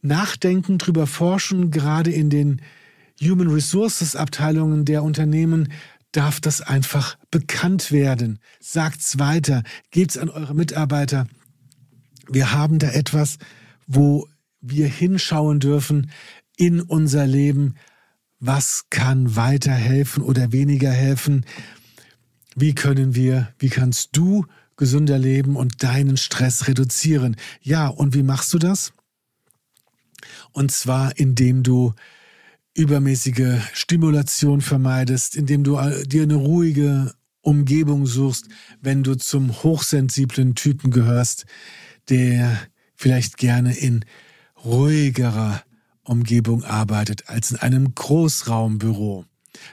nachdenken, 0.00 0.78
drüber 0.78 1.06
forschen. 1.06 1.70
Gerade 1.70 2.10
in 2.10 2.30
den 2.30 2.62
Human 3.20 3.48
Resources 3.48 4.16
Abteilungen 4.16 4.84
der 4.84 5.02
Unternehmen 5.02 5.70
darf 6.12 6.40
das 6.40 6.60
einfach 6.60 7.16
bekannt 7.30 7.92
werden. 7.92 8.38
Sagt's 8.60 9.18
weiter, 9.18 9.62
gebt's 9.90 10.16
an 10.16 10.28
eure 10.28 10.54
Mitarbeiter. 10.54 11.26
Wir 12.28 12.52
haben 12.52 12.78
da 12.78 12.90
etwas, 12.90 13.38
wo 13.86 14.28
wir 14.60 14.88
hinschauen 14.88 15.60
dürfen 15.60 16.10
in 16.56 16.80
unser 16.80 17.26
Leben. 17.26 17.76
Was 18.40 18.86
kann 18.90 19.36
weiterhelfen 19.36 20.22
oder 20.22 20.52
weniger 20.52 20.90
helfen? 20.90 21.44
Wie 22.54 22.74
können 22.74 23.14
wir, 23.14 23.52
wie 23.58 23.68
kannst 23.68 24.16
du 24.16 24.44
gesünder 24.78 25.18
leben 25.18 25.56
und 25.56 25.82
deinen 25.82 26.16
Stress 26.16 26.66
reduzieren. 26.68 27.36
Ja, 27.60 27.88
und 27.88 28.14
wie 28.14 28.22
machst 28.22 28.54
du 28.54 28.58
das? 28.58 28.94
Und 30.52 30.72
zwar, 30.72 31.18
indem 31.18 31.62
du 31.62 31.92
übermäßige 32.78 33.60
Stimulation 33.72 34.60
vermeidest, 34.60 35.36
indem 35.36 35.64
du 35.64 35.76
äh, 35.76 36.06
dir 36.06 36.22
eine 36.22 36.36
ruhige 36.36 37.12
Umgebung 37.40 38.06
suchst, 38.06 38.48
wenn 38.80 39.02
du 39.02 39.16
zum 39.16 39.62
hochsensiblen 39.62 40.54
Typen 40.54 40.90
gehörst, 40.90 41.46
der 42.08 42.58
vielleicht 42.94 43.36
gerne 43.36 43.76
in 43.76 44.04
ruhigerer 44.64 45.62
Umgebung 46.04 46.64
arbeitet 46.64 47.28
als 47.28 47.50
in 47.50 47.58
einem 47.58 47.94
Großraumbüro. 47.94 49.24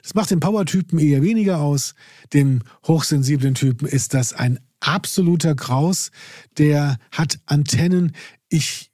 Das 0.01 0.15
macht 0.15 0.32
den 0.32 0.39
Power-Typen 0.39 0.99
eher 0.99 1.21
weniger 1.21 1.60
aus. 1.60 1.95
Dem 2.34 2.62
hochsensiblen 2.88 3.53
Typen 3.53 3.88
ist 3.88 4.13
das 4.13 4.34
ein 4.34 4.60
absoluter 4.79 5.56
Graus. 5.56 6.12
Der 6.58 6.97
hat 7.12 7.39
Antennen. 7.45 8.13
Ich 8.49 8.91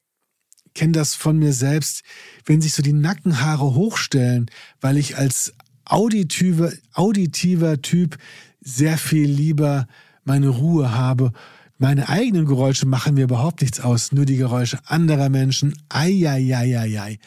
kenne 0.73 0.93
das 0.93 1.15
von 1.15 1.37
mir 1.37 1.53
selbst, 1.53 2.03
wenn 2.45 2.61
sich 2.61 2.73
so 2.73 2.81
die 2.81 2.93
Nackenhaare 2.93 3.75
hochstellen, 3.75 4.49
weil 4.79 4.97
ich 4.97 5.17
als 5.17 5.53
auditiver, 5.85 6.71
auditiver 6.93 7.81
Typ 7.81 8.17
sehr 8.61 8.97
viel 8.97 9.29
lieber 9.29 9.87
meine 10.23 10.49
Ruhe 10.49 10.91
habe. 10.91 11.31
Meine 11.77 12.09
eigenen 12.09 12.45
Geräusche 12.45 12.85
machen 12.85 13.15
mir 13.15 13.23
überhaupt 13.23 13.61
nichts 13.61 13.79
aus, 13.79 14.11
nur 14.11 14.25
die 14.25 14.37
Geräusche 14.37 14.79
anderer 14.85 15.29
Menschen. 15.29 15.73
Eieieiei. 15.89 17.19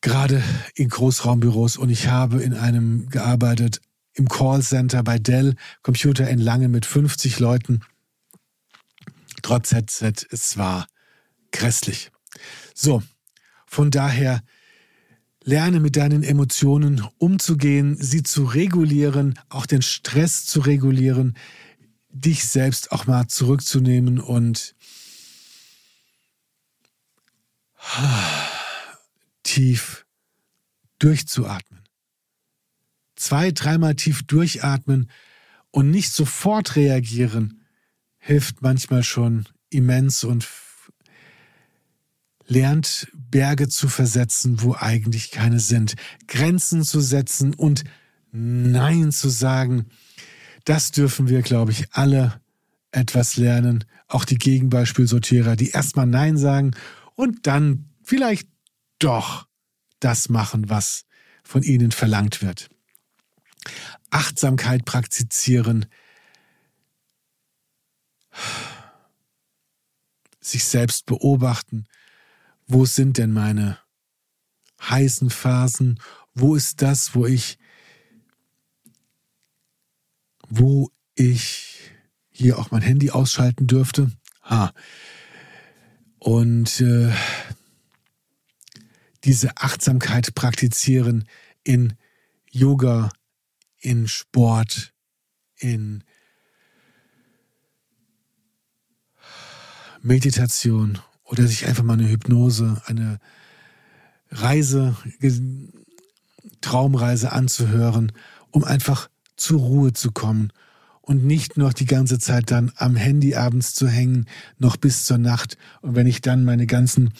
Gerade 0.00 0.42
in 0.74 0.88
Großraumbüros 0.88 1.76
und 1.76 1.90
ich 1.90 2.08
habe 2.08 2.42
in 2.42 2.54
einem 2.54 3.08
gearbeitet, 3.08 3.80
im 4.14 4.28
Callcenter 4.28 5.02
bei 5.02 5.18
Dell, 5.18 5.54
Computer 5.82 6.28
in 6.28 6.40
Lange 6.40 6.68
mit 6.68 6.86
50 6.86 7.38
Leuten. 7.38 7.80
Trotz 9.42 9.72
Headset, 9.72 10.26
es 10.30 10.56
war 10.56 10.86
grässlich. 11.52 12.10
So, 12.74 13.02
von 13.66 13.90
daher 13.90 14.42
lerne 15.42 15.80
mit 15.80 15.96
deinen 15.96 16.22
Emotionen 16.22 17.06
umzugehen, 17.18 17.96
sie 18.00 18.22
zu 18.22 18.44
regulieren, 18.44 19.38
auch 19.48 19.66
den 19.66 19.82
Stress 19.82 20.44
zu 20.44 20.60
regulieren, 20.60 21.36
dich 22.10 22.44
selbst 22.44 22.92
auch 22.92 23.06
mal 23.06 23.28
zurückzunehmen 23.28 24.20
und 24.20 24.74
tief 29.42 30.04
durchzuatmen 30.98 31.78
zwei, 33.18 33.50
dreimal 33.50 33.94
tief 33.94 34.22
durchatmen 34.22 35.10
und 35.70 35.90
nicht 35.90 36.12
sofort 36.12 36.76
reagieren, 36.76 37.66
hilft 38.18 38.62
manchmal 38.62 39.02
schon 39.02 39.46
immens 39.70 40.24
und 40.24 40.44
lernt 42.48 43.08
Berge 43.14 43.68
zu 43.68 43.88
versetzen, 43.88 44.62
wo 44.62 44.74
eigentlich 44.74 45.30
keine 45.30 45.60
sind, 45.60 45.94
Grenzen 46.26 46.82
zu 46.82 47.00
setzen 47.00 47.54
und 47.54 47.84
Nein 48.32 49.12
zu 49.12 49.28
sagen. 49.28 49.86
Das 50.64 50.90
dürfen 50.90 51.28
wir, 51.28 51.42
glaube 51.42 51.72
ich, 51.72 51.92
alle 51.92 52.40
etwas 52.90 53.36
lernen. 53.36 53.84
Auch 54.08 54.24
die 54.24 54.38
Gegenbeispielsortierer, 54.38 55.56
die 55.56 55.70
erstmal 55.70 56.06
Nein 56.06 56.36
sagen 56.36 56.72
und 57.14 57.46
dann 57.46 57.90
vielleicht 58.02 58.48
doch 58.98 59.46
das 60.00 60.28
machen, 60.28 60.70
was 60.70 61.04
von 61.44 61.62
ihnen 61.62 61.92
verlangt 61.92 62.42
wird. 62.42 62.70
Achtsamkeit 64.10 64.84
praktizieren, 64.84 65.86
sich 70.40 70.64
selbst 70.64 71.06
beobachten. 71.06 71.86
Wo 72.70 72.84
sind 72.84 73.16
denn 73.16 73.32
meine 73.32 73.78
heißen 74.78 75.30
Phasen? 75.30 76.00
Wo 76.34 76.54
ist 76.54 76.82
das, 76.82 77.14
wo 77.14 77.24
ich, 77.24 77.58
wo 80.48 80.90
ich 81.14 81.90
hier 82.28 82.58
auch 82.58 82.70
mein 82.70 82.82
Handy 82.82 83.10
ausschalten 83.10 83.66
dürfte? 83.66 84.12
Ha. 84.42 84.74
Und 86.18 86.82
äh, 86.82 87.10
diese 89.24 89.56
Achtsamkeit 89.56 90.34
praktizieren 90.34 91.26
in 91.64 91.94
Yoga, 92.50 93.10
in 93.78 94.08
Sport, 94.08 94.92
in 95.56 96.04
Meditation 100.02 100.98
oder 101.28 101.46
sich 101.46 101.66
einfach 101.66 101.84
mal 101.84 101.94
eine 101.94 102.08
Hypnose, 102.08 102.80
eine 102.86 103.18
Reise, 104.30 104.96
Traumreise 106.60 107.32
anzuhören, 107.32 108.12
um 108.50 108.64
einfach 108.64 109.08
zur 109.36 109.60
Ruhe 109.60 109.92
zu 109.92 110.10
kommen 110.10 110.52
und 111.02 111.24
nicht 111.24 111.56
noch 111.56 111.72
die 111.72 111.86
ganze 111.86 112.18
Zeit 112.18 112.50
dann 112.50 112.72
am 112.76 112.96
Handy 112.96 113.34
abends 113.34 113.74
zu 113.74 113.88
hängen, 113.88 114.26
noch 114.58 114.76
bis 114.76 115.04
zur 115.04 115.18
Nacht. 115.18 115.56
Und 115.80 115.94
wenn 115.94 116.06
ich 116.06 116.20
dann 116.20 116.44
meine 116.44 116.66
ganzen 116.66 117.12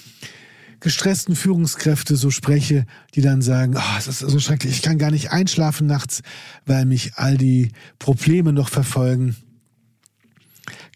gestressten 0.80 1.34
Führungskräfte 1.34 2.16
so 2.16 2.30
spreche, 2.30 2.86
die 3.14 3.20
dann 3.20 3.42
sagen, 3.42 3.74
oh, 3.76 3.98
es 3.98 4.06
ist 4.06 4.18
so 4.20 4.38
schrecklich, 4.38 4.74
ich 4.74 4.82
kann 4.82 4.98
gar 4.98 5.10
nicht 5.10 5.32
einschlafen 5.32 5.86
nachts, 5.86 6.22
weil 6.66 6.84
mich 6.84 7.12
all 7.14 7.36
die 7.36 7.72
Probleme 7.98 8.52
noch 8.52 8.68
verfolgen. 8.68 9.36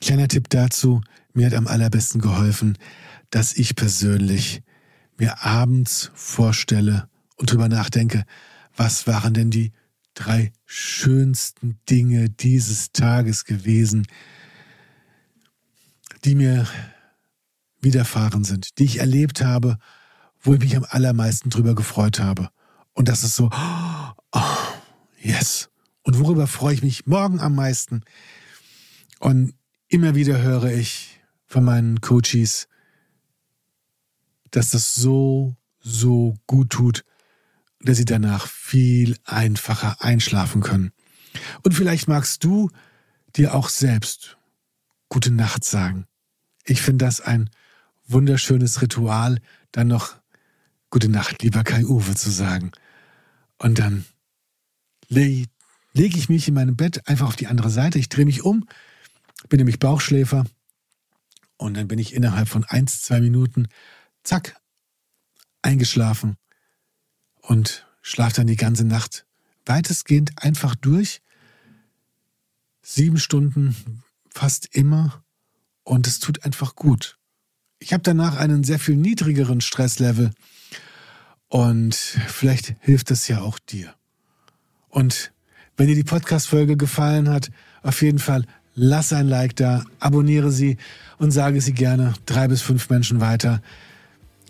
Kleiner 0.01 0.29
Tipp 0.29 0.51
dazu, 0.51 1.01
mir 1.35 1.47
hat 1.47 1.55
am 1.55 1.67
allerbesten 1.67 2.21
geholfen, 2.21 2.79
dass 3.31 3.55
ich 3.55 3.75
persönlich 3.75 4.63
mir 5.19 5.45
abends 5.45 6.11
vorstelle 6.15 7.09
und 7.37 7.51
drüber 7.51 7.69
nachdenke, 7.69 8.25
was 8.77 9.07
waren 9.07 9.35
denn 9.35 9.51
die 9.51 9.73
drei 10.15 10.53
schönsten 10.67 11.79
Dinge 11.89 12.29
dieses 12.29 12.93
Tages 12.93 13.45
gewesen, 13.45 14.07
die 16.25 16.35
mir 16.35 16.67
widerfahren 17.81 18.45
sind, 18.45 18.79
die 18.79 18.85
ich 18.85 18.99
erlebt 18.99 19.43
habe, 19.43 19.79
wo 20.41 20.55
ich 20.55 20.61
mich 20.61 20.77
am 20.77 20.87
allermeisten 20.89 21.51
drüber 21.51 21.75
gefreut 21.75 22.21
habe. 22.21 22.51
Und 22.95 23.09
das 23.09 23.25
ist 23.25 23.37
so, 23.37 23.51
oh, 23.53 24.39
yes. 25.21 25.71
Und 26.03 26.19
worüber 26.19 26.47
freue 26.47 26.75
ich 26.75 26.83
mich 26.83 27.07
morgen 27.07 27.41
am 27.41 27.55
meisten? 27.55 28.03
Und 29.19 29.55
immer 29.89 30.15
wieder 30.15 30.41
höre 30.43 30.65
ich 30.65 31.12
von 31.53 31.65
meinen 31.65 32.01
Coaches, 32.01 32.67
dass 34.51 34.71
das 34.71 34.95
so, 34.95 35.55
so 35.81 36.35
gut 36.47 36.71
tut, 36.71 37.05
dass 37.81 37.99
sie 37.99 38.07
danach 38.07 38.47
viel 38.47 39.19
einfacher 39.25 40.01
einschlafen 40.01 40.63
können. 40.63 40.93
Und 41.63 41.73
vielleicht 41.73 42.09
magst 42.09 42.43
du 42.43 42.71
dir 43.37 43.55
auch 43.55 43.69
selbst 43.69 44.39
gute 45.11 45.31
Nacht 45.31 45.65
sagen. 45.65 46.07
Ich 46.65 46.81
finde 46.81 47.05
das 47.05 47.21
ein 47.21 47.51
wunderschönes 48.07 48.81
Ritual, 48.81 49.39
dann 49.73 49.89
noch 49.89 50.17
gute 50.89 51.11
Nacht, 51.11 51.43
lieber 51.43 51.65
Kai 51.65 51.85
Uwe 51.85 52.15
zu 52.15 52.31
sagen. 52.31 52.73
Und 53.59 53.79
dann 53.79 54.07
lege 55.09 55.49
leg 55.93 56.17
ich 56.17 56.31
mich 56.31 56.49
in 56.49 56.55
meinem 56.55 56.77
Bett 56.77 57.07
einfach 57.07 57.29
auf 57.29 57.37
die 57.37 57.49
andere 57.49 57.69
Seite. 57.69 57.99
Ich 57.99 58.09
drehe 58.09 58.25
mich 58.25 58.43
um, 58.43 58.67
bin 59.51 59.59
nämlich 59.59 59.79
Bauchschläfer. 59.79 60.45
Und 61.63 61.75
dann 61.75 61.87
bin 61.87 62.01
ich 62.01 62.13
innerhalb 62.13 62.49
von 62.49 62.65
eins, 62.65 63.03
zwei 63.03 63.21
Minuten, 63.21 63.69
zack, 64.25 64.57
eingeschlafen 65.63 66.37
und 67.41 67.87
schlafe 68.01 68.35
dann 68.37 68.49
die 68.49 68.57
ganze 68.57 68.85
Nacht 68.85 69.27
weitestgehend 69.65 70.33
einfach 70.43 70.75
durch. 70.75 71.23
Sieben 72.83 73.19
Stunden 73.19 74.03
fast 74.29 74.75
immer 74.75 75.23
und 75.85 76.09
es 76.09 76.19
tut 76.19 76.45
einfach 76.45 76.75
gut. 76.75 77.17
Ich 77.79 77.93
habe 77.93 78.03
danach 78.03 78.37
einen 78.37 78.65
sehr 78.65 78.81
viel 78.81 78.97
niedrigeren 78.97 79.61
Stresslevel 79.61 80.33
und 81.47 81.95
vielleicht 81.95 82.75
hilft 82.81 83.13
das 83.13 83.29
ja 83.29 83.41
auch 83.41 83.61
dir. 83.61 83.95
Und 84.89 85.33
wenn 85.77 85.87
dir 85.87 85.95
die 85.95 86.03
Podcast-Folge 86.03 86.77
gefallen 86.77 87.29
hat, 87.29 87.53
auf 87.83 88.03
jeden 88.03 88.19
Fall 88.19 88.47
lass 88.75 89.13
ein 89.13 89.29
Like 89.29 89.57
da, 89.57 89.85
abonniere 90.01 90.51
sie 90.51 90.77
und 91.19 91.31
sage 91.31 91.61
sie 91.61 91.73
gerne 91.73 92.15
drei 92.27 92.49
bis 92.49 92.63
fünf 92.63 92.91
Menschen 92.91 93.21
weiter, 93.21 93.63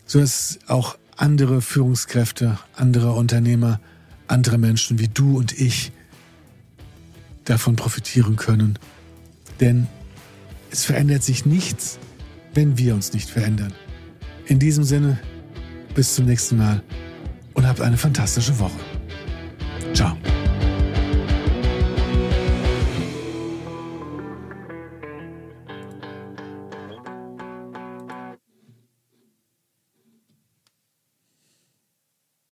sodass 0.06 0.58
auch 0.66 0.96
andere 1.16 1.60
Führungskräfte, 1.60 2.58
andere 2.74 3.12
Unternehmer, 3.12 3.80
andere 4.26 4.58
Menschen 4.58 4.98
wie 4.98 5.08
du 5.08 5.36
und 5.38 5.52
ich 5.52 5.92
davon 7.44 7.76
profitieren 7.76 8.36
können. 8.36 8.78
Denn 9.60 9.86
es 10.70 10.84
verändert 10.84 11.22
sich 11.22 11.44
nichts, 11.44 11.98
wenn 12.54 12.78
wir 12.78 12.94
uns 12.94 13.12
nicht 13.12 13.28
verändern. 13.28 13.72
In 14.46 14.58
diesem 14.58 14.84
Sinne, 14.84 15.18
bis 15.94 16.14
zum 16.14 16.26
nächsten 16.26 16.56
Mal 16.56 16.82
und 17.54 17.66
habt 17.66 17.80
eine 17.80 17.96
fantastische 17.96 18.58
Woche. 18.58 18.78
Ciao. 19.92 20.16